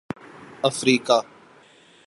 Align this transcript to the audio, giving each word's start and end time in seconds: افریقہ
افریقہ 0.63 1.19